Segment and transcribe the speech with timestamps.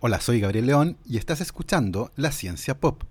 [0.00, 3.02] Hola, soy Gabriel León y estás escuchando La Ciencia Pop.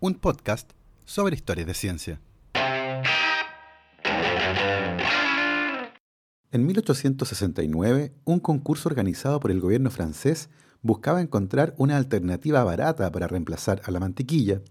[0.00, 0.72] Un podcast
[1.04, 2.20] sobre historias de ciencia.
[6.50, 10.48] En 1869, un concurso organizado por el gobierno francés
[10.80, 14.62] buscaba encontrar una alternativa barata para reemplazar a la mantequilla.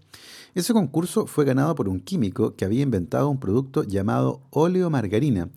[0.56, 5.50] Ese concurso fue ganado por un químico que había inventado un producto llamado óleo margarina,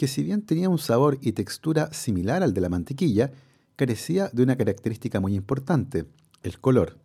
[0.00, 3.32] que si bien tenía un sabor y textura similar al de la mantequilla,
[3.76, 6.06] carecía de una característica muy importante,
[6.42, 6.96] el color.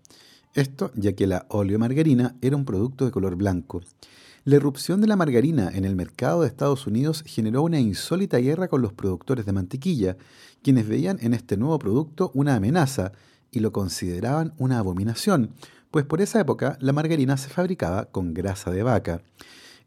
[0.54, 3.82] Esto ya que la oleomargarina era un producto de color blanco.
[4.46, 8.70] La erupción de la margarina en el mercado de Estados Unidos generó una insólita guerra
[8.70, 10.16] con los productores de mantequilla,
[10.64, 13.12] quienes veían en este nuevo producto una amenaza
[13.52, 15.52] y lo consideraban una abominación,
[15.92, 19.22] pues por esa época la margarina se fabricaba con grasa de vaca.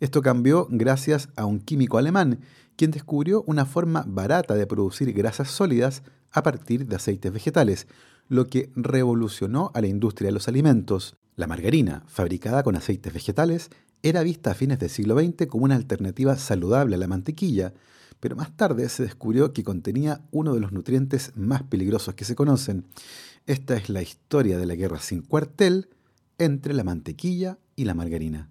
[0.01, 2.41] Esto cambió gracias a un químico alemán
[2.77, 7.89] quien descubrió una forma barata de producir grasas sólidas a partir de aceites vegetales,
[8.29, 11.17] lo que revolucionó a la industria de los alimentos.
[11.35, 13.71] La margarina, fabricada con aceites vegetales,
[14.03, 17.75] era vista a fines del siglo XX como una alternativa saludable a la mantequilla,
[18.21, 22.37] pero más tarde se descubrió que contenía uno de los nutrientes más peligrosos que se
[22.37, 22.85] conocen.
[23.47, 25.89] Esta es la historia de la guerra sin cuartel
[26.39, 28.51] entre la mantequilla y la margarina.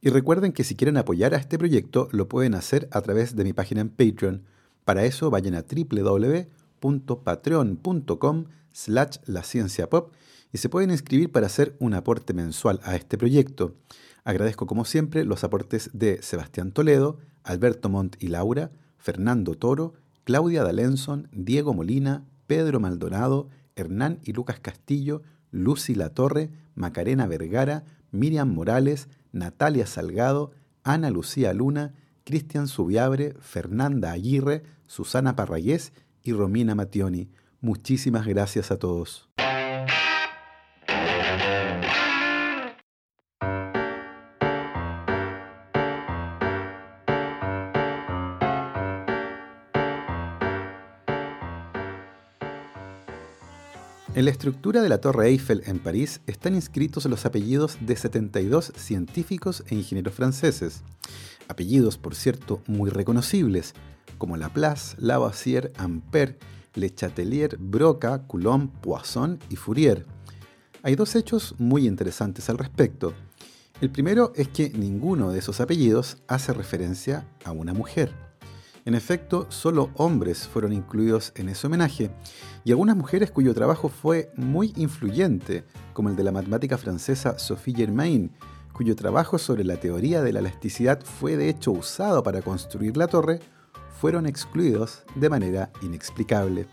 [0.00, 3.42] Y recuerden que si quieren apoyar a este proyecto lo pueden hacer a través de
[3.44, 4.44] mi página en Patreon.
[4.84, 9.42] Para eso vayan a www.patreon.com slash la
[9.88, 10.12] pop
[10.52, 13.74] y se pueden inscribir para hacer un aporte mensual a este proyecto.
[14.24, 19.94] Agradezco como siempre los aportes de Sebastián Toledo, Alberto Montt y Laura, Fernando Toro,
[20.24, 28.52] Claudia D'Alenson, Diego Molina, Pedro Maldonado, Hernán y Lucas Castillo, Lucy Latorre, Macarena Vergara, Miriam
[28.52, 37.30] Morales, Natalia Salgado, Ana Lucía Luna, Cristian Subiabre, Fernanda Aguirre, Susana Parragués y Romina Mattioni.
[37.60, 39.28] Muchísimas gracias a todos.
[54.16, 58.72] En la estructura de la Torre Eiffel en París están inscritos los apellidos de 72
[58.74, 60.84] científicos e ingenieros franceses,
[61.48, 63.74] apellidos por cierto muy reconocibles,
[64.16, 66.38] como Laplace, Lavoisier, Ampère,
[66.76, 70.06] Le Chatelier, Broca, Coulomb, Poisson y Fourier.
[70.82, 73.12] Hay dos hechos muy interesantes al respecto.
[73.82, 78.25] El primero es que ninguno de esos apellidos hace referencia a una mujer.
[78.86, 82.12] En efecto, solo hombres fueron incluidos en ese homenaje,
[82.64, 87.74] y algunas mujeres cuyo trabajo fue muy influyente, como el de la matemática francesa Sophie
[87.74, 88.30] Germain,
[88.72, 93.08] cuyo trabajo sobre la teoría de la elasticidad fue de hecho usado para construir la
[93.08, 93.40] torre,
[94.00, 96.68] fueron excluidos de manera inexplicable.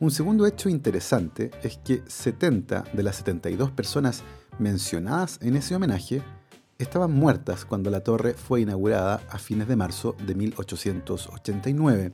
[0.00, 4.24] Un segundo hecho interesante es que 70 de las 72 personas
[4.58, 6.22] mencionadas en ese homenaje
[6.80, 12.12] estaban muertas cuando la torre fue inaugurada a fines de marzo de 1889.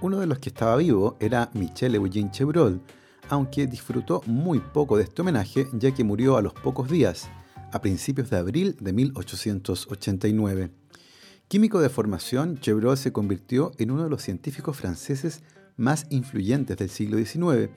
[0.00, 2.80] Uno de los que estaba vivo era Michel Eugène Chevreul,
[3.28, 7.28] aunque disfrutó muy poco de este homenaje ya que murió a los pocos días,
[7.72, 10.70] a principios de abril de 1889.
[11.48, 15.42] Químico de formación, Chevreul se convirtió en uno de los científicos franceses
[15.76, 17.70] más influyentes del siglo XIX,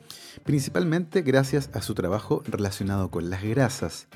[0.44, 4.08] principalmente gracias a su trabajo relacionado con las grasas.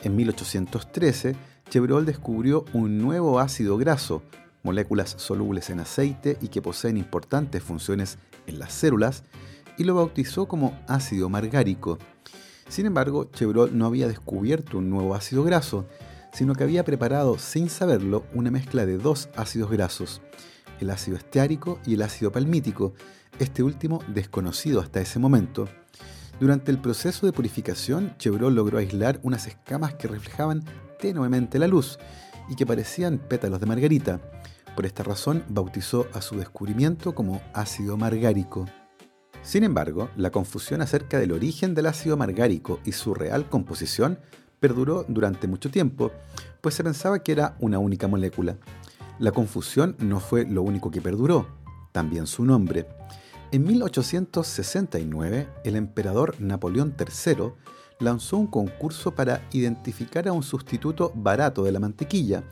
[0.00, 1.34] En 1813,
[1.68, 4.22] Chevreul descubrió un nuevo ácido graso,
[4.62, 9.24] moléculas solubles en aceite y que poseen importantes funciones en las células,
[9.76, 11.98] y lo bautizó como ácido margárico.
[12.68, 15.86] Sin embargo, Chevreul no había descubierto un nuevo ácido graso,
[16.32, 20.20] sino que había preparado sin saberlo una mezcla de dos ácidos grasos,
[20.80, 22.92] el ácido esteárico y el ácido palmítico,
[23.38, 25.68] este último desconocido hasta ese momento.
[26.40, 30.64] Durante el proceso de purificación, Chevreul logró aislar unas escamas que reflejaban
[31.00, 31.98] tenuemente la luz
[32.48, 34.20] y que parecían pétalos de margarita.
[34.76, 38.66] Por esta razón bautizó a su descubrimiento como ácido margárico.
[39.42, 44.20] Sin embargo, la confusión acerca del origen del ácido margárico y su real composición
[44.60, 46.12] perduró durante mucho tiempo,
[46.60, 48.56] pues se pensaba que era una única molécula.
[49.18, 51.48] La confusión no fue lo único que perduró,
[51.90, 52.86] también su nombre.
[53.50, 57.52] En 1869, el emperador Napoleón III
[57.98, 62.44] lanzó un concurso para identificar a un sustituto barato de la mantequilla,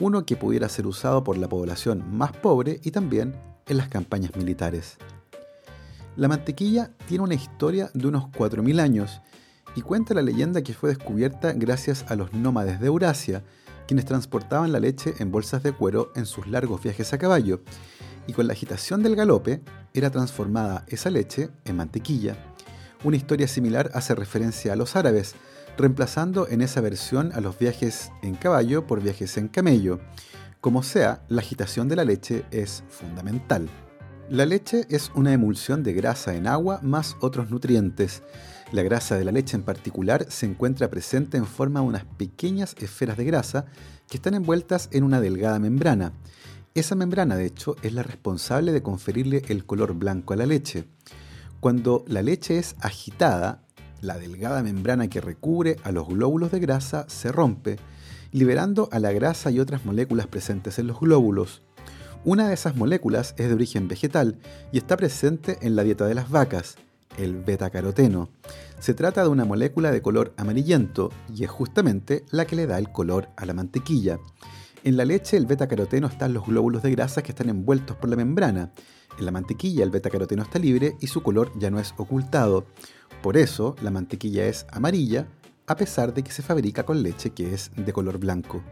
[0.00, 3.36] uno que pudiera ser usado por la población más pobre y también
[3.66, 4.96] en las campañas militares.
[6.16, 9.20] La mantequilla tiene una historia de unos 4.000 años
[9.76, 13.44] y cuenta la leyenda que fue descubierta gracias a los nómades de Eurasia,
[13.86, 17.60] quienes transportaban la leche en bolsas de cuero en sus largos viajes a caballo,
[18.28, 19.60] y con la agitación del galope
[19.94, 22.36] era transformada esa leche en mantequilla.
[23.02, 25.34] Una historia similar hace referencia a los árabes,
[25.76, 29.98] reemplazando en esa versión a los viajes en caballo por viajes en camello.
[30.60, 33.68] Como sea, la agitación de la leche es fundamental.
[34.28, 38.22] La leche es una emulsión de grasa en agua más otros nutrientes.
[38.72, 42.74] La grasa de la leche en particular se encuentra presente en forma de unas pequeñas
[42.78, 43.64] esferas de grasa
[44.06, 46.12] que están envueltas en una delgada membrana.
[46.78, 50.84] Esa membrana, de hecho, es la responsable de conferirle el color blanco a la leche.
[51.58, 53.64] Cuando la leche es agitada,
[54.00, 57.80] la delgada membrana que recubre a los glóbulos de grasa se rompe,
[58.30, 61.62] liberando a la grasa y otras moléculas presentes en los glóbulos.
[62.24, 64.38] Una de esas moléculas es de origen vegetal
[64.70, 66.76] y está presente en la dieta de las vacas,
[67.16, 68.28] el betacaroteno.
[68.78, 72.78] Se trata de una molécula de color amarillento y es justamente la que le da
[72.78, 74.20] el color a la mantequilla.
[74.84, 78.16] En la leche el betacaroteno están los glóbulos de grasa que están envueltos por la
[78.16, 78.72] membrana.
[79.18, 82.66] En la mantequilla el betacaroteno está libre y su color ya no es ocultado.
[83.22, 85.28] Por eso la mantequilla es amarilla
[85.66, 88.62] a pesar de que se fabrica con leche que es de color blanco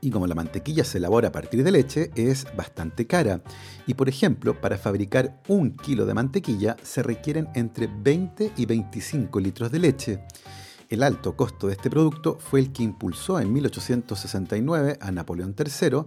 [0.00, 3.40] y como la mantequilla se elabora a partir de leche, es bastante cara.
[3.86, 9.40] Y por ejemplo, para fabricar un kilo de mantequilla se requieren entre 20 y 25
[9.40, 10.20] litros de leche.
[10.88, 15.98] El alto costo de este producto fue el que impulsó en 1869 a Napoleón III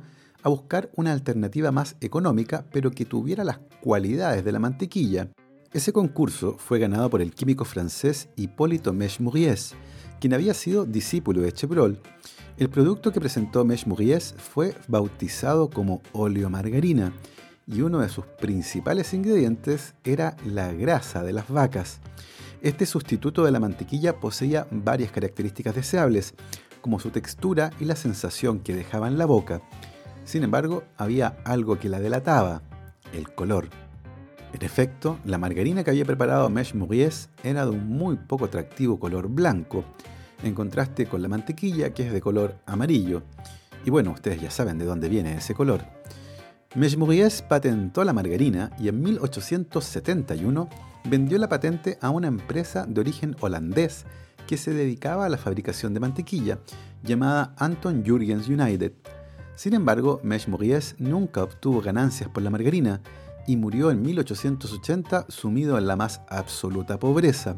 [0.42, 5.30] a buscar una alternativa más económica pero que tuviera las cualidades de la mantequilla.
[5.74, 9.74] Ese concurso fue ganado por el químico francés Hipólito Mèche-Mouriez,
[10.20, 12.00] quien había sido discípulo de Chevreul
[12.60, 17.14] el producto que presentó Mesh Mouries fue bautizado como oleomargarina
[17.66, 22.02] y uno de sus principales ingredientes era la grasa de las vacas.
[22.62, 26.34] Este sustituto de la mantequilla poseía varias características deseables,
[26.82, 29.62] como su textura y la sensación que dejaba en la boca.
[30.26, 32.62] Sin embargo, había algo que la delataba,
[33.14, 33.70] el color.
[34.52, 39.00] En efecto, la margarina que había preparado Mesh Mouries era de un muy poco atractivo
[39.00, 39.86] color blanco,
[40.44, 43.24] en contraste con la mantequilla que es de color amarillo.
[43.86, 45.86] Y bueno, ustedes ya saben de dónde viene ese color.
[46.76, 50.70] Meshmouries patentó la margarina y en 1871
[51.10, 54.06] vendió la patente a una empresa de origen holandés
[54.48, 56.60] que se dedicaba a la fabricación de mantequilla,
[57.04, 58.94] llamada Anton Jurgens United.
[59.56, 63.02] Sin embargo, Meshmouries nunca obtuvo ganancias por la margarina
[63.48, 67.58] y murió en 1880 sumido en la más absoluta pobreza.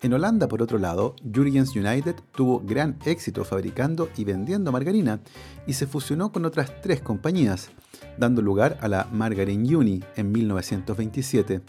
[0.00, 5.20] En Holanda, por otro lado, Jurgens United tuvo gran éxito fabricando y vendiendo margarina
[5.66, 7.70] y se fusionó con otras tres compañías,
[8.18, 11.62] dando lugar a la Margarine Uni en 1927.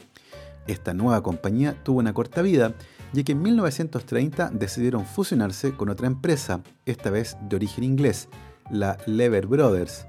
[0.67, 2.73] Esta nueva compañía tuvo una corta vida,
[3.11, 8.29] ya que en 1930 decidieron fusionarse con otra empresa, esta vez de origen inglés,
[8.71, 10.07] la Lever Brothers.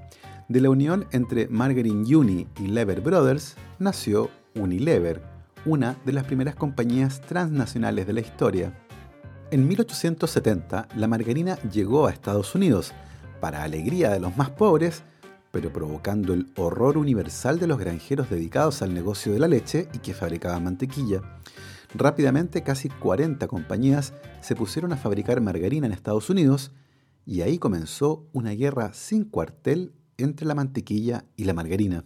[0.48, 5.34] De la unión entre Margarine Uni y Lever Brothers nació Unilever
[5.66, 8.78] una de las primeras compañías transnacionales de la historia.
[9.50, 12.92] En 1870, la margarina llegó a Estados Unidos,
[13.40, 15.02] para alegría de los más pobres,
[15.54, 19.98] pero provocando el horror universal de los granjeros dedicados al negocio de la leche y
[19.98, 21.22] que fabricaban mantequilla.
[21.94, 26.72] Rápidamente casi 40 compañías se pusieron a fabricar margarina en Estados Unidos
[27.24, 32.04] y ahí comenzó una guerra sin cuartel entre la mantequilla y la margarina.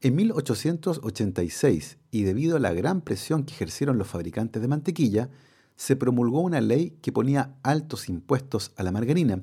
[0.00, 5.28] En 1886, y debido a la gran presión que ejercieron los fabricantes de mantequilla,
[5.76, 9.42] se promulgó una ley que ponía altos impuestos a la margarina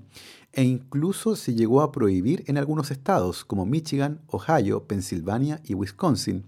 [0.54, 6.46] e incluso se llegó a prohibir en algunos estados como Michigan, Ohio, Pensilvania y Wisconsin,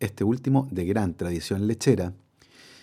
[0.00, 2.12] este último de gran tradición lechera.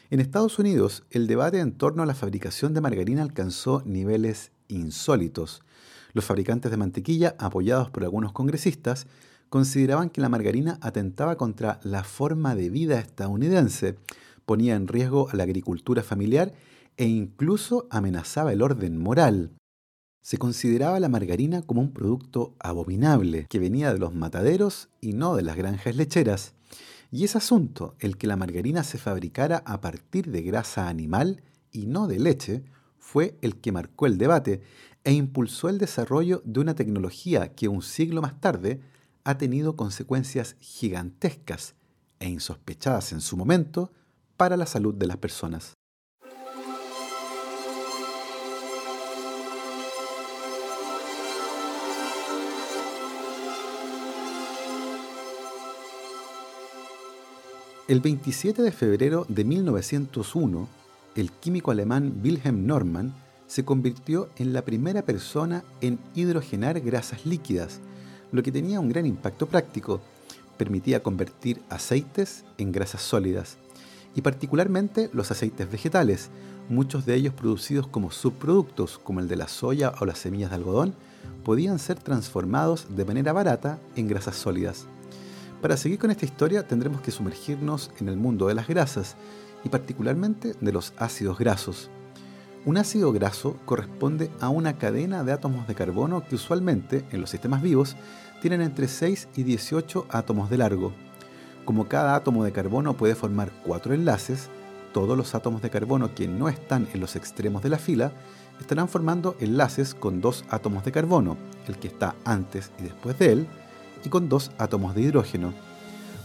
[0.09, 5.61] En Estados Unidos, el debate en torno a la fabricación de margarina alcanzó niveles insólitos.
[6.13, 9.07] Los fabricantes de mantequilla, apoyados por algunos congresistas,
[9.49, 13.97] consideraban que la margarina atentaba contra la forma de vida estadounidense,
[14.45, 16.53] ponía en riesgo a la agricultura familiar
[16.97, 19.51] e incluso amenazaba el orden moral.
[20.21, 25.35] Se consideraba la margarina como un producto abominable que venía de los mataderos y no
[25.35, 26.53] de las granjas lecheras.
[27.11, 31.87] Y ese asunto, el que la margarina se fabricara a partir de grasa animal y
[31.87, 32.63] no de leche,
[32.97, 34.61] fue el que marcó el debate
[35.03, 38.79] e impulsó el desarrollo de una tecnología que un siglo más tarde
[39.25, 41.75] ha tenido consecuencias gigantescas
[42.19, 43.91] e insospechadas en su momento
[44.37, 45.73] para la salud de las personas.
[57.85, 60.67] El 27 de febrero de 1901,
[61.15, 63.13] el químico alemán Wilhelm Normann
[63.45, 67.81] se convirtió en la primera persona en hidrogenar grasas líquidas,
[68.31, 70.01] lo que tenía un gran impacto práctico.
[70.57, 73.57] Permitía convertir aceites en grasas sólidas,
[74.15, 76.29] y particularmente los aceites vegetales,
[76.69, 80.57] muchos de ellos producidos como subproductos, como el de la soya o las semillas de
[80.57, 80.95] algodón,
[81.43, 84.85] podían ser transformados de manera barata en grasas sólidas.
[85.61, 89.15] Para seguir con esta historia tendremos que sumergirnos en el mundo de las grasas
[89.63, 91.89] y particularmente de los ácidos grasos.
[92.65, 97.29] Un ácido graso corresponde a una cadena de átomos de carbono que usualmente en los
[97.29, 97.95] sistemas vivos
[98.41, 100.93] tienen entre 6 y 18 átomos de largo.
[101.65, 104.49] Como cada átomo de carbono puede formar cuatro enlaces,
[104.93, 108.11] todos los átomos de carbono que no están en los extremos de la fila
[108.59, 113.31] estarán formando enlaces con dos átomos de carbono, el que está antes y después de
[113.31, 113.47] él,
[114.03, 115.53] y con dos átomos de hidrógeno.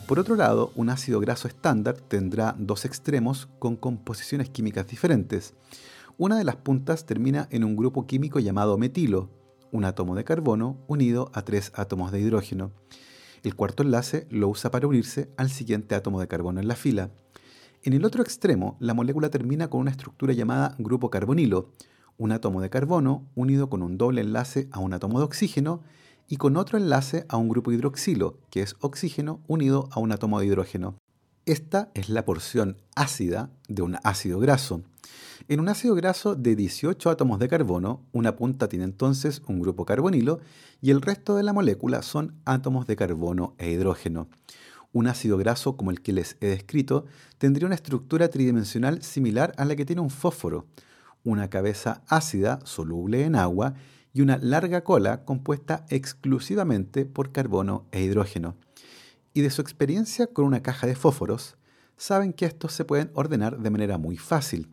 [0.06, 5.54] Por otro lado, un ácido graso estándar tendrá dos extremos con composiciones químicas diferentes.
[6.16, 9.30] Una de las puntas termina en un grupo químico llamado metilo,
[9.70, 12.72] un átomo de carbono unido a tres átomos de hidrógeno.
[13.42, 17.10] El cuarto enlace lo usa para unirse al siguiente átomo de carbono en la fila.
[17.82, 21.70] En el otro extremo, la molécula termina con una estructura llamada grupo carbonilo,
[22.16, 25.82] un átomo de carbono unido con un doble enlace a un átomo de oxígeno
[26.28, 30.40] y con otro enlace a un grupo hidroxilo, que es oxígeno unido a un átomo
[30.40, 30.96] de hidrógeno.
[31.48, 34.82] Esta es la porción ácida de un ácido graso.
[35.48, 39.86] En un ácido graso de 18 átomos de carbono, una punta tiene entonces un grupo
[39.86, 40.40] carbonilo
[40.82, 44.28] y el resto de la molécula son átomos de carbono e hidrógeno.
[44.92, 47.06] Un ácido graso como el que les he descrito
[47.38, 50.66] tendría una estructura tridimensional similar a la que tiene un fósforo,
[51.24, 53.72] una cabeza ácida soluble en agua
[54.12, 58.54] y una larga cola compuesta exclusivamente por carbono e hidrógeno.
[59.38, 61.56] Y de su experiencia con una caja de fósforos,
[61.96, 64.66] saben que estos se pueden ordenar de manera muy fácil.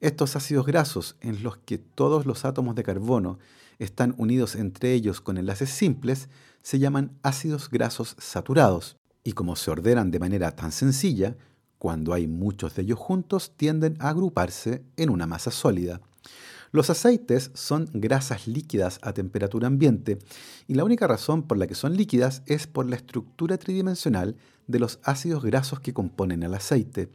[0.00, 3.38] Estos ácidos grasos en los que todos los átomos de carbono
[3.78, 6.30] están unidos entre ellos con enlaces simples
[6.62, 11.36] se llaman ácidos grasos saturados y como se ordenan de manera tan sencilla,
[11.76, 16.00] cuando hay muchos de ellos juntos tienden a agruparse en una masa sólida.
[16.72, 20.18] Los aceites son grasas líquidas a temperatura ambiente
[20.68, 24.36] y la única razón por la que son líquidas es por la estructura tridimensional
[24.68, 27.10] de los ácidos grasos que componen el aceite.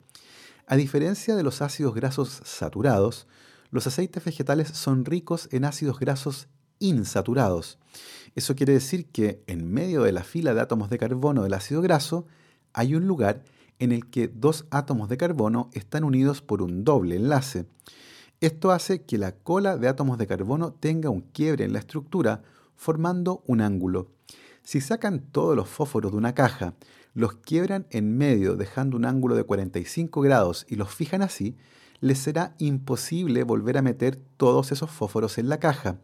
[0.67, 3.27] A diferencia de los ácidos grasos saturados,
[3.71, 6.47] los aceites vegetales son ricos en ácidos grasos
[6.79, 7.77] insaturados.
[8.35, 11.81] Eso quiere decir que en medio de la fila de átomos de carbono del ácido
[11.81, 12.25] graso
[12.73, 13.43] hay un lugar
[13.79, 17.67] en el que dos átomos de carbono están unidos por un doble enlace.
[18.41, 22.43] Esto hace que la cola de átomos de carbono tenga un quiebre en la estructura,
[22.75, 24.11] formando un ángulo.
[24.61, 26.73] Si sacan todos los fósforos de una caja,
[27.13, 31.55] los quiebran en medio dejando un ángulo de 45 grados y los fijan así,
[32.01, 35.99] les será imposible volver a meter todos esos fósforos en la caja.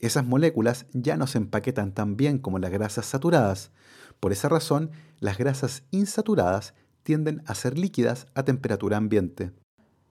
[0.00, 3.72] Esas moléculas ya no se empaquetan tan bien como las grasas saturadas.
[4.20, 9.52] Por esa razón, las grasas insaturadas tienden a ser líquidas a temperatura ambiente.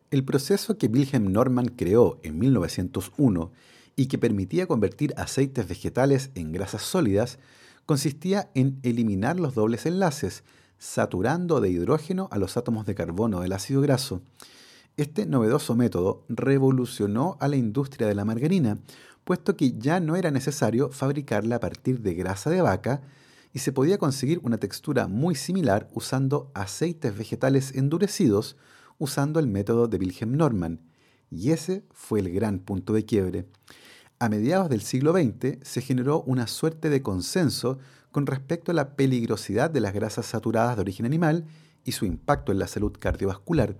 [0.10, 3.52] El proceso que Wilhelm Norman creó en 1901
[3.98, 7.40] y que permitía convertir aceites vegetales en grasas sólidas
[7.86, 10.46] consistía en eliminar los dobles enlaces,
[10.78, 14.22] saturando de hidrógeno a los átomos de carbono del ácido graso.
[14.96, 18.78] Este novedoso método revolucionó a la industria de la margarina,
[19.26, 23.02] puesto que ya no era necesario fabricarla a partir de grasa de vaca,
[23.52, 28.56] y se podía conseguir una textura muy similar usando aceites vegetales endurecidos
[28.98, 30.82] usando el método de Wilhelm Norman,
[31.30, 33.48] y ese fue el gran punto de quiebre.
[34.20, 37.77] A mediados del siglo XX se generó una suerte de consenso
[38.12, 41.46] con respecto a la peligrosidad de las grasas saturadas de origen animal
[41.84, 43.77] y su impacto en la salud cardiovascular.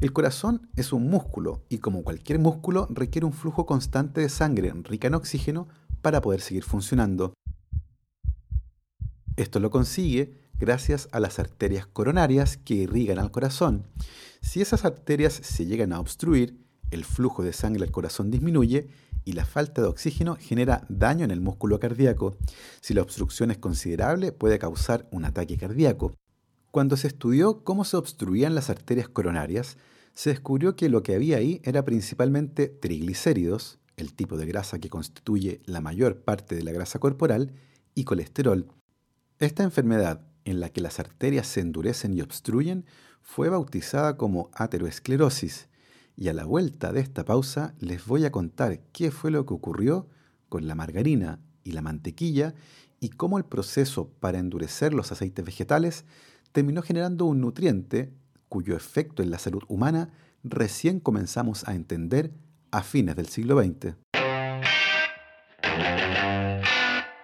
[0.00, 4.72] El corazón es un músculo y como cualquier músculo requiere un flujo constante de sangre
[4.84, 5.68] rica en oxígeno
[6.00, 7.34] para poder seguir funcionando.
[9.36, 13.86] Esto lo consigue gracias a las arterias coronarias que irrigan al corazón.
[14.42, 18.88] Si esas arterias se llegan a obstruir, el flujo de sangre al corazón disminuye
[19.24, 22.36] y la falta de oxígeno genera daño en el músculo cardíaco.
[22.80, 26.14] Si la obstrucción es considerable, puede causar un ataque cardíaco.
[26.70, 29.78] Cuando se estudió cómo se obstruían las arterias coronarias,
[30.14, 34.90] se descubrió que lo que había ahí era principalmente triglicéridos, el tipo de grasa que
[34.90, 37.54] constituye la mayor parte de la grasa corporal,
[37.94, 38.68] y colesterol,
[39.40, 42.84] esta enfermedad, en la que las arterias se endurecen y obstruyen,
[43.22, 45.68] fue bautizada como ateroesclerosis,
[46.16, 49.54] y a la vuelta de esta pausa les voy a contar qué fue lo que
[49.54, 50.08] ocurrió
[50.48, 52.54] con la margarina y la mantequilla
[52.98, 56.04] y cómo el proceso para endurecer los aceites vegetales
[56.52, 58.12] terminó generando un nutriente
[58.48, 60.10] cuyo efecto en la salud humana
[60.42, 62.32] recién comenzamos a entender
[62.70, 63.94] a fines del siglo XX.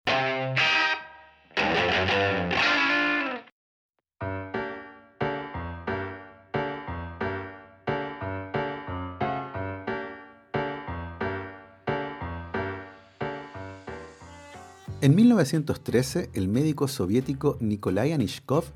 [15.02, 18.66] En 1913, el médico soviético Nikolai Anishkov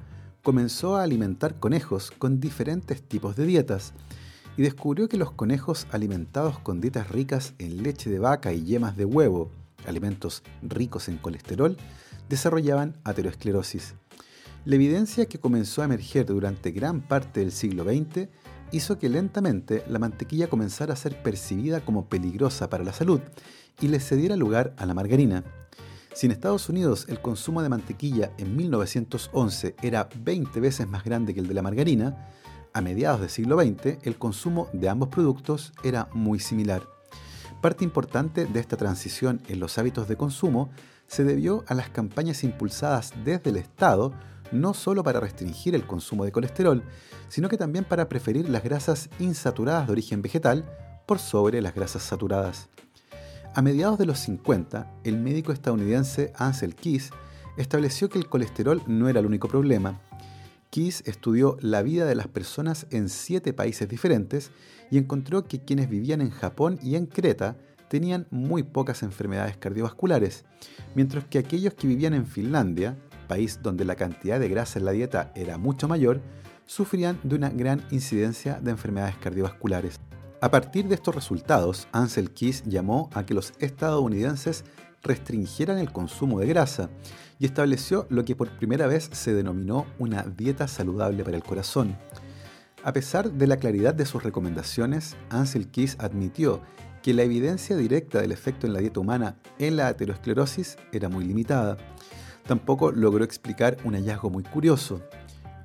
[0.42, 3.92] comenzó a alimentar conejos con diferentes tipos de dietas
[4.56, 8.96] y descubrió que los conejos alimentados con dietas ricas en leche de vaca y yemas
[8.96, 9.52] de huevo,
[9.86, 11.76] alimentos ricos en colesterol,
[12.28, 13.94] desarrollaban aterosclerosis.
[14.64, 18.28] La evidencia que comenzó a emerger durante gran parte del siglo XX
[18.72, 23.20] hizo que lentamente la mantequilla comenzara a ser percibida como peligrosa para la salud
[23.80, 25.44] y le cediera lugar a la margarina.
[26.16, 31.34] Si en Estados Unidos el consumo de mantequilla en 1911 era 20 veces más grande
[31.34, 32.30] que el de la margarina,
[32.72, 36.88] a mediados del siglo XX el consumo de ambos productos era muy similar.
[37.60, 40.70] Parte importante de esta transición en los hábitos de consumo
[41.06, 44.14] se debió a las campañas impulsadas desde el Estado
[44.52, 46.82] no solo para restringir el consumo de colesterol,
[47.28, 50.64] sino que también para preferir las grasas insaturadas de origen vegetal
[51.04, 52.70] por sobre las grasas saturadas.
[53.56, 57.08] A mediados de los 50, el médico estadounidense Ansel Keys
[57.56, 59.98] estableció que el colesterol no era el único problema.
[60.68, 64.50] Keys estudió la vida de las personas en siete países diferentes
[64.90, 67.56] y encontró que quienes vivían en Japón y en Creta
[67.88, 70.44] tenían muy pocas enfermedades cardiovasculares,
[70.94, 74.92] mientras que aquellos que vivían en Finlandia, país donde la cantidad de grasa en la
[74.92, 76.20] dieta era mucho mayor,
[76.66, 79.98] sufrían de una gran incidencia de enfermedades cardiovasculares.
[80.46, 84.62] A partir de estos resultados, Ansel Keys llamó a que los estadounidenses
[85.02, 86.88] restringieran el consumo de grasa
[87.40, 91.98] y estableció lo que por primera vez se denominó una dieta saludable para el corazón.
[92.84, 96.62] A pesar de la claridad de sus recomendaciones, Ansel Keys admitió
[97.02, 101.24] que la evidencia directa del efecto en la dieta humana en la aterosclerosis era muy
[101.24, 101.76] limitada.
[102.46, 105.02] Tampoco logró explicar un hallazgo muy curioso.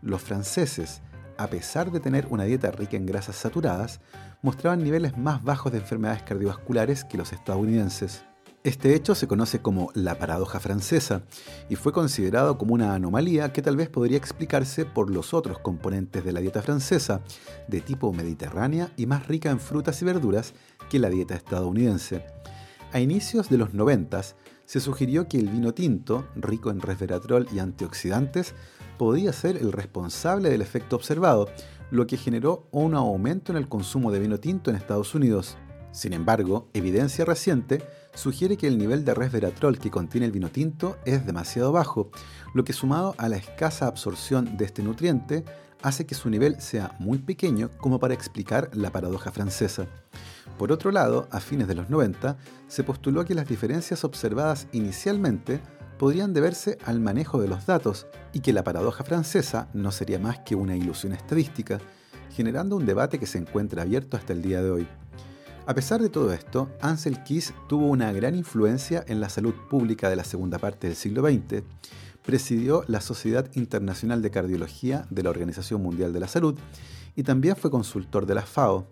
[0.01, 1.03] Los franceses,
[1.37, 3.99] a pesar de tener una dieta rica en grasas saturadas,
[4.41, 8.23] mostraban niveles más bajos de enfermedades cardiovasculares que los estadounidenses.
[8.63, 11.23] Este hecho se conoce como la paradoja francesa
[11.67, 16.23] y fue considerado como una anomalía que tal vez podría explicarse por los otros componentes
[16.23, 17.21] de la dieta francesa,
[17.67, 20.53] de tipo mediterránea y más rica en frutas y verduras
[20.91, 22.23] que la dieta estadounidense.
[22.93, 24.21] A inicios de los 90
[24.65, 28.53] se sugirió que el vino tinto, rico en resveratrol y antioxidantes,
[29.01, 31.49] podía ser el responsable del efecto observado,
[31.89, 35.57] lo que generó un aumento en el consumo de vino tinto en Estados Unidos.
[35.91, 37.81] Sin embargo, evidencia reciente
[38.13, 42.11] sugiere que el nivel de resveratrol que contiene el vino tinto es demasiado bajo,
[42.53, 45.45] lo que sumado a la escasa absorción de este nutriente
[45.81, 49.87] hace que su nivel sea muy pequeño como para explicar la paradoja francesa.
[50.59, 52.37] Por otro lado, a fines de los 90,
[52.67, 55.59] se postuló que las diferencias observadas inicialmente
[56.01, 60.39] podrían deberse al manejo de los datos y que la paradoja francesa no sería más
[60.39, 61.77] que una ilusión estadística,
[62.31, 64.87] generando un debate que se encuentra abierto hasta el día de hoy.
[65.67, 70.09] A pesar de todo esto, Ansel Keys tuvo una gran influencia en la salud pública
[70.09, 71.61] de la segunda parte del siglo XX,
[72.25, 76.57] presidió la Sociedad Internacional de Cardiología de la Organización Mundial de la Salud
[77.15, 78.87] y también fue consultor de la FAO.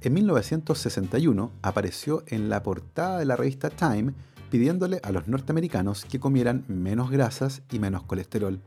[0.00, 4.14] En 1961 apareció en la portada de la revista Time
[4.50, 8.60] pidiéndole a los norteamericanos que comieran menos grasas y menos colesterol.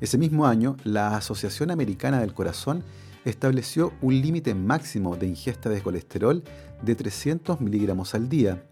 [0.00, 2.82] Ese mismo año, la Asociación Americana del Corazón
[3.24, 6.42] estableció un límite máximo de ingesta de colesterol
[6.82, 8.64] de 300 miligramos al día.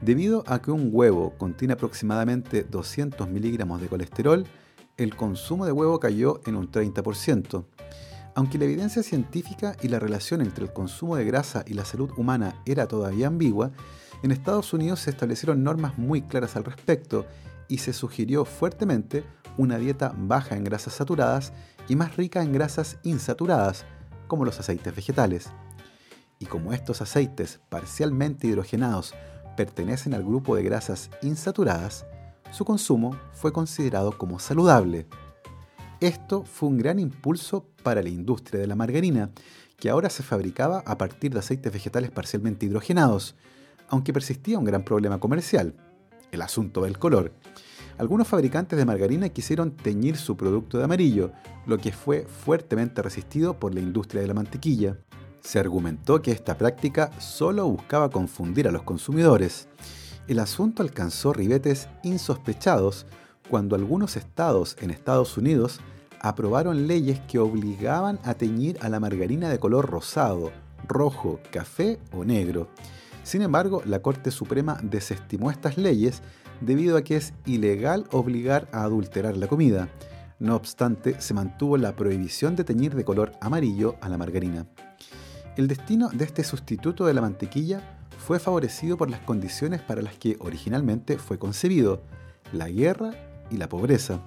[0.00, 4.46] Debido a que un huevo contiene aproximadamente 200 miligramos de colesterol,
[4.96, 7.64] el consumo de huevo cayó en un 30%.
[8.34, 12.10] Aunque la evidencia científica y la relación entre el consumo de grasa y la salud
[12.16, 13.72] humana era todavía ambigua,
[14.22, 17.26] en Estados Unidos se establecieron normas muy claras al respecto
[17.68, 19.24] y se sugirió fuertemente
[19.56, 21.52] una dieta baja en grasas saturadas
[21.88, 23.84] y más rica en grasas insaturadas,
[24.26, 25.50] como los aceites vegetales.
[26.40, 29.12] y como estos aceites parcialmente hidrogenados
[29.56, 32.06] pertenecen al grupo de grasas insaturadas,
[32.52, 35.08] su consumo fue considerado como saludable.
[36.00, 39.30] Esto fue un gran impulso para la industria de la margarina,
[39.76, 43.34] que ahora se fabricaba a partir de aceites vegetales parcialmente hidrogenados,
[43.88, 45.74] aunque persistía un gran problema comercial,
[46.30, 47.32] el asunto del color.
[47.98, 51.32] Algunos fabricantes de margarina quisieron teñir su producto de amarillo,
[51.66, 54.96] lo que fue fuertemente resistido por la industria de la mantequilla.
[55.40, 59.68] Se argumentó que esta práctica solo buscaba confundir a los consumidores.
[60.28, 63.06] El asunto alcanzó ribetes insospechados
[63.50, 65.80] cuando algunos estados en Estados Unidos
[66.20, 70.52] aprobaron leyes que obligaban a teñir a la margarina de color rosado,
[70.86, 72.68] rojo, café o negro.
[73.28, 76.22] Sin embargo, la Corte Suprema desestimó estas leyes
[76.62, 79.90] debido a que es ilegal obligar a adulterar la comida.
[80.38, 84.66] No obstante, se mantuvo la prohibición de teñir de color amarillo a la margarina.
[85.58, 90.16] El destino de este sustituto de la mantequilla fue favorecido por las condiciones para las
[90.16, 92.00] que originalmente fue concebido,
[92.54, 93.10] la guerra
[93.50, 94.22] y la pobreza.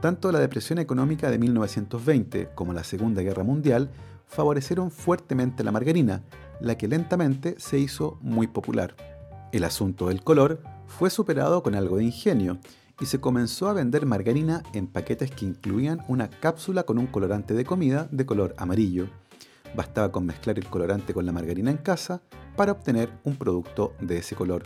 [0.00, 3.90] Tanto la depresión económica de 1920 como la Segunda Guerra Mundial
[4.26, 6.22] favorecieron fuertemente la margarina,
[6.60, 8.94] la que lentamente se hizo muy popular.
[9.52, 12.58] El asunto del color fue superado con algo de ingenio
[13.00, 17.54] y se comenzó a vender margarina en paquetes que incluían una cápsula con un colorante
[17.54, 19.08] de comida de color amarillo.
[19.76, 22.22] Bastaba con mezclar el colorante con la margarina en casa
[22.56, 24.64] para obtener un producto de ese color.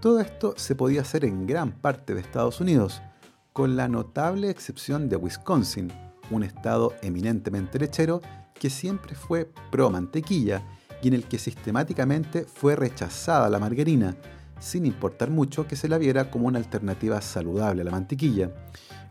[0.00, 3.00] Todo esto se podía hacer en gran parte de Estados Unidos,
[3.52, 5.90] con la notable excepción de Wisconsin,
[6.30, 8.20] un estado eminentemente lechero
[8.52, 10.62] que siempre fue pro mantequilla
[11.02, 14.16] y en el que sistemáticamente fue rechazada la margarina,
[14.58, 18.50] sin importar mucho que se la viera como una alternativa saludable a la mantequilla.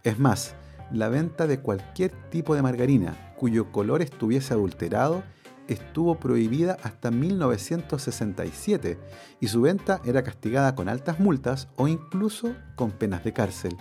[0.04, 0.56] Es más,
[0.92, 5.24] la venta de cualquier tipo de margarina cuyo color estuviese adulterado
[5.68, 9.00] estuvo prohibida hasta 1967
[9.40, 13.76] y su venta era castigada con altas multas o incluso con penas de cárcel.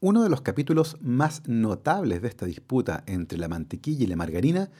[0.00, 4.70] Uno de los capítulos más notables de esta disputa entre la mantequilla y la margarina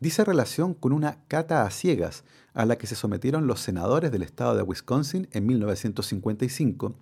[0.00, 4.22] dice relación con una cata a ciegas a la que se sometieron los senadores del
[4.22, 6.94] estado de Wisconsin en 1955.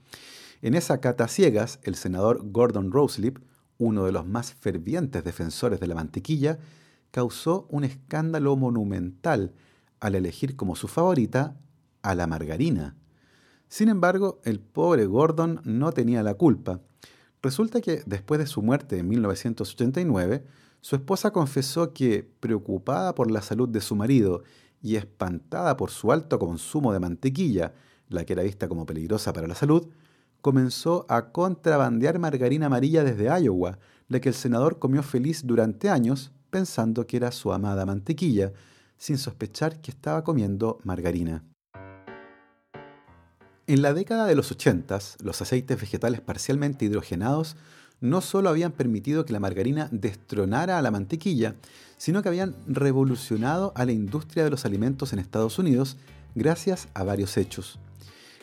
[0.63, 3.39] En esa cata a ciegas, el senador Gordon Roslip,
[3.79, 6.59] uno de los más fervientes defensores de la mantequilla,
[7.11, 9.53] causó un escándalo monumental
[10.01, 11.57] al elegir como su favorita
[12.03, 12.97] a la margarina.
[13.69, 16.81] Sin embargo, el pobre Gordon no tenía la culpa.
[17.43, 20.45] Resulta que después de su muerte en 1989,
[20.83, 24.43] su esposa confesó que, preocupada por la salud de su marido
[24.83, 27.73] y espantada por su alto consumo de mantequilla,
[28.09, 29.89] la que era vista como peligrosa para la salud,
[30.41, 36.33] comenzó a contrabandear margarina amarilla desde Iowa, la que el senador comió feliz durante años
[36.51, 38.53] pensando que era su amada mantequilla,
[38.99, 41.45] sin sospechar que estaba comiendo margarina.
[43.69, 47.57] En la década de los 80, los aceites vegetales parcialmente hidrogenados
[48.03, 51.55] no solo habían permitido que la margarina destronara a la mantequilla,
[51.97, 55.97] sino que habían revolucionado a la industria de los alimentos en Estados Unidos
[56.35, 57.79] gracias a varios hechos.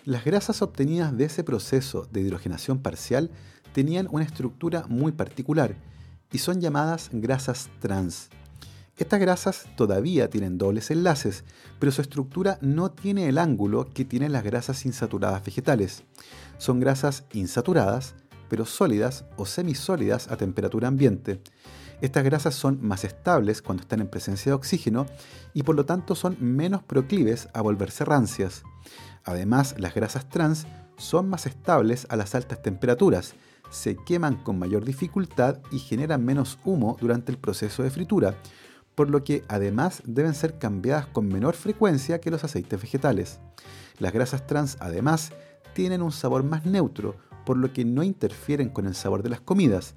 [0.06, 3.30] Las grasas obtenidas de ese proceso de hidrogenación parcial
[3.74, 5.76] tenían una estructura muy particular
[6.32, 8.30] y son llamadas grasas trans.
[8.95, 11.43] Estas grasas todavía tienen dobles enlaces,
[11.80, 16.04] pero su estructura no tiene el ángulo que tienen las grasas insaturadas vegetales.
[16.58, 18.15] Son grasas insaturadas
[18.49, 21.41] pero sólidas o semisólidas a temperatura ambiente.
[22.01, 25.05] Estas grasas son más estables cuando están en presencia de oxígeno
[25.53, 28.63] y por lo tanto son menos proclives a volverse rancias.
[29.25, 30.65] Además, las grasas trans
[30.97, 33.35] son más estables a las altas temperaturas,
[33.69, 38.35] se queman con mayor dificultad y generan menos humo durante el proceso de fritura,
[38.95, 43.39] por lo que además deben ser cambiadas con menor frecuencia que los aceites vegetales.
[43.99, 45.31] Las grasas trans además
[45.73, 49.41] tienen un sabor más neutro, por lo que no interfieren con el sabor de las
[49.41, 49.95] comidas,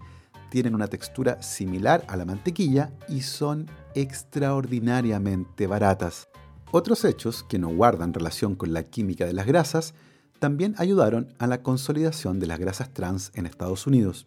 [0.50, 6.28] tienen una textura similar a la mantequilla y son extraordinariamente baratas.
[6.70, 9.94] Otros hechos que no guardan relación con la química de las grasas
[10.38, 14.26] también ayudaron a la consolidación de las grasas trans en Estados Unidos.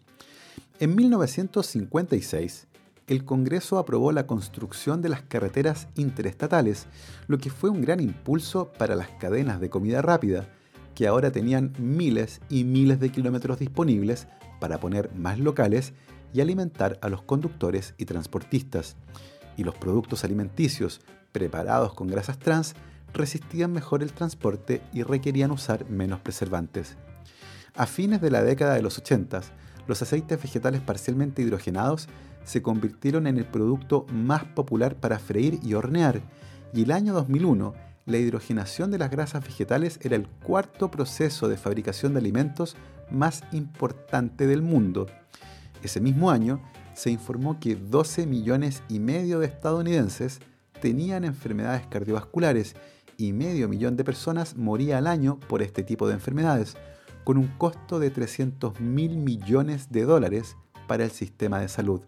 [0.80, 2.66] En 1956,
[3.06, 6.86] el Congreso aprobó la construcción de las carreteras interestatales,
[7.28, 10.48] lo que fue un gran impulso para las cadenas de comida rápida,
[10.96, 14.28] que ahora tenían miles y miles de kilómetros disponibles
[14.58, 15.92] para poner más locales
[16.32, 18.96] y alimentar a los conductores y transportistas.
[19.58, 22.74] Y los productos alimenticios preparados con grasas trans
[23.12, 26.96] resistían mejor el transporte y requerían usar menos preservantes.
[27.74, 29.42] A fines de la década de los 80,
[29.86, 32.08] los aceites vegetales parcialmente hidrogenados
[32.44, 36.22] se convirtieron en el producto más popular para freír y hornear,
[36.72, 37.74] y el año 2001
[38.06, 42.76] la hidrogenación de las grasas vegetales era el cuarto proceso de fabricación de alimentos
[43.10, 45.06] más importante del mundo.
[45.82, 46.62] Ese mismo año
[46.94, 50.40] se informó que 12 millones y medio de estadounidenses
[50.80, 52.74] tenían enfermedades cardiovasculares
[53.18, 56.76] y medio millón de personas moría al año por este tipo de enfermedades,
[57.24, 62.02] con un costo de 300 mil millones de dólares para el sistema de salud.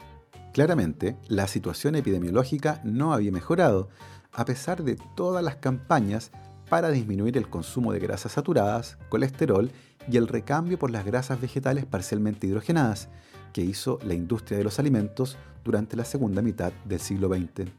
[0.52, 3.88] Claramente, la situación epidemiológica no había mejorado,
[4.32, 6.30] a pesar de todas las campañas
[6.68, 9.70] para disminuir el consumo de grasas saturadas, colesterol
[10.10, 13.08] y el recambio por las grasas vegetales parcialmente hidrogenadas,
[13.52, 17.70] que hizo la industria de los alimentos durante la segunda mitad del siglo XX.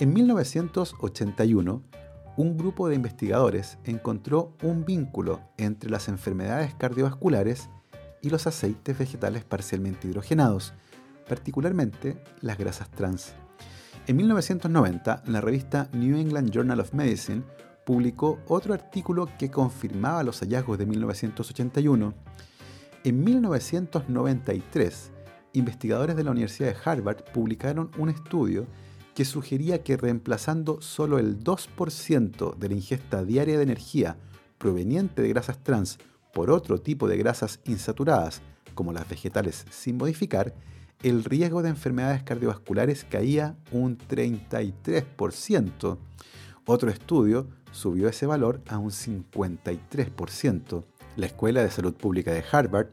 [0.00, 1.82] En 1981,
[2.36, 7.68] un grupo de investigadores encontró un vínculo entre las enfermedades cardiovasculares
[8.20, 10.72] y los aceites vegetales parcialmente hidrogenados,
[11.28, 13.34] particularmente las grasas trans.
[14.06, 17.42] En 1990, la revista New England Journal of Medicine
[17.86, 22.12] publicó otro artículo que confirmaba los hallazgos de 1981.
[23.02, 25.10] En 1993,
[25.54, 28.66] investigadores de la Universidad de Harvard publicaron un estudio
[29.14, 34.18] que sugería que reemplazando solo el 2% de la ingesta diaria de energía
[34.58, 35.98] proveniente de grasas trans
[36.34, 38.42] por otro tipo de grasas insaturadas,
[38.74, 40.52] como las vegetales sin modificar,
[41.04, 45.98] el riesgo de enfermedades cardiovasculares caía un 33%.
[46.64, 50.84] Otro estudio subió ese valor a un 53%.
[51.16, 52.88] La Escuela de Salud Pública de Harvard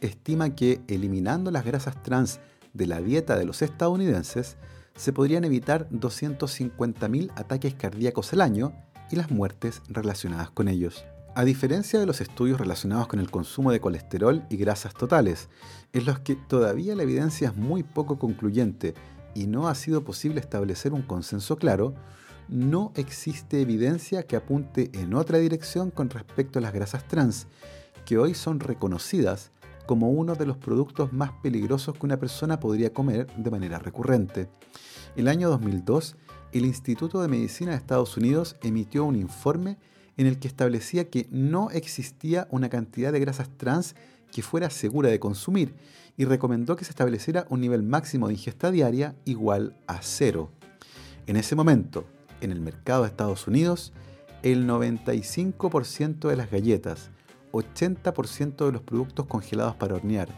[0.00, 2.38] estima que eliminando las grasas trans
[2.72, 4.56] de la dieta de los estadounidenses,
[4.94, 8.74] se podrían evitar 250.000 ataques cardíacos al año
[9.10, 11.04] y las muertes relacionadas con ellos.
[11.38, 15.50] A diferencia de los estudios relacionados con el consumo de colesterol y grasas totales,
[15.92, 18.94] en los que todavía la evidencia es muy poco concluyente
[19.34, 21.92] y no ha sido posible establecer un consenso claro,
[22.48, 27.48] no existe evidencia que apunte en otra dirección con respecto a las grasas trans,
[28.06, 29.50] que hoy son reconocidas
[29.84, 34.48] como uno de los productos más peligrosos que una persona podría comer de manera recurrente.
[35.16, 36.16] El año 2002,
[36.52, 39.76] el Instituto de Medicina de Estados Unidos emitió un informe
[40.16, 43.94] en el que establecía que no existía una cantidad de grasas trans
[44.32, 45.74] que fuera segura de consumir
[46.16, 50.50] y recomendó que se estableciera un nivel máximo de ingesta diaria igual a cero.
[51.26, 52.06] En ese momento,
[52.40, 53.92] en el mercado de Estados Unidos,
[54.42, 57.10] el 95% de las galletas,
[57.52, 60.28] 80% de los productos congelados para hornear,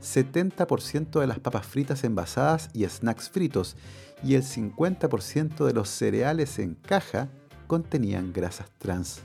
[0.00, 3.76] 70% de las papas fritas envasadas y snacks fritos
[4.22, 7.28] y el 50% de los cereales en caja
[7.68, 9.20] contenían grasas trans.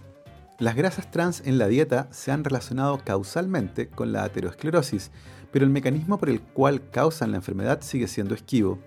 [0.60, 5.10] Las grasas trans en la dieta se han relacionado causalmente con la aterosclerosis,
[5.52, 8.78] pero el mecanismo por el cual causan la enfermedad sigue siendo esquivo.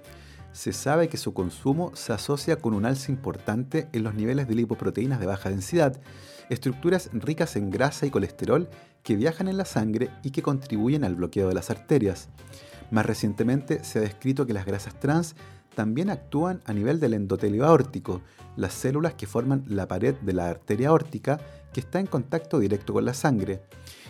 [0.52, 4.54] Se sabe que su consumo se asocia con un alza importante en los niveles de
[4.54, 6.00] lipoproteínas de baja densidad,
[6.48, 8.68] estructuras ricas en grasa y colesterol
[9.02, 12.28] que viajan en la sangre y que contribuyen al bloqueo de las arterias.
[12.90, 15.34] Más recientemente se ha descrito que las grasas trans
[15.76, 18.22] también actúan a nivel del endotelio aórtico,
[18.56, 21.38] las células que forman la pared de la arteria aórtica
[21.72, 23.62] que está en contacto directo con la sangre.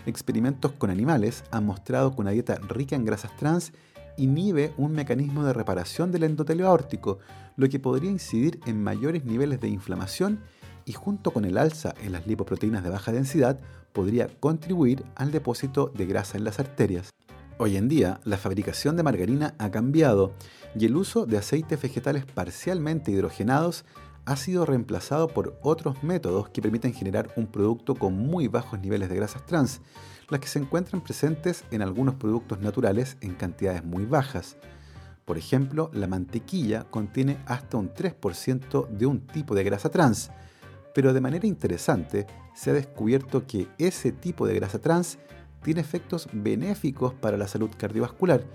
[0.06, 3.72] Experimentos con animales han mostrado que una dieta rica en grasas trans
[4.16, 7.18] inhibe un mecanismo de reparación del endotelio aórtico,
[7.56, 10.40] lo que podría incidir en mayores niveles de inflamación
[10.84, 13.58] y junto con el alza en las lipoproteínas de baja densidad
[13.92, 17.15] podría contribuir al depósito de grasa en las arterias.
[17.58, 20.34] Hoy en día, la fabricación de margarina ha cambiado
[20.78, 23.86] y el uso de aceites vegetales parcialmente hidrogenados
[24.26, 29.08] ha sido reemplazado por otros métodos que permiten generar un producto con muy bajos niveles
[29.08, 29.80] de grasas trans,
[30.28, 34.58] las que se encuentran presentes en algunos productos naturales en cantidades muy bajas.
[35.24, 40.30] Por ejemplo, la mantequilla contiene hasta un 3% de un tipo de grasa trans,
[40.94, 45.18] pero de manera interesante se ha descubierto que ese tipo de grasa trans
[45.66, 48.46] tiene efectos benéficos para la salud cardiovascular,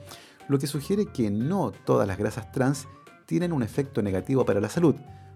[0.48, 2.88] lo que sugiere que no todas las grasas trans
[3.26, 4.96] tienen un efecto negativo para la salud,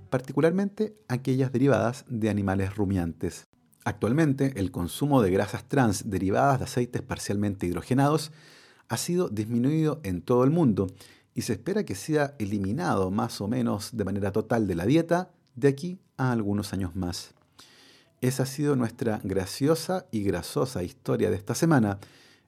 [0.09, 3.43] particularmente aquellas derivadas de animales rumiantes.
[3.83, 8.31] Actualmente, el consumo de grasas trans derivadas de aceites parcialmente hidrogenados
[8.87, 10.87] ha sido disminuido en todo el mundo
[11.33, 15.29] y se espera que sea eliminado más o menos de manera total de la dieta
[15.55, 17.35] de aquí a algunos años más.
[18.25, 21.99] Esa ha sido nuestra graciosa y grasosa historia de esta semana.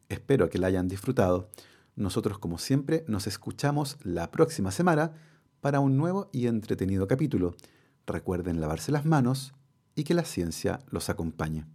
[0.09, 1.51] Espero que la hayan disfrutado.
[1.95, 5.11] Nosotros, como siempre, nos escuchamos la próxima semana
[5.61, 7.55] para un nuevo y entretenido capítulo.
[8.07, 9.53] Recuerden lavarse las manos
[9.93, 11.67] y que la ciencia los acompañe.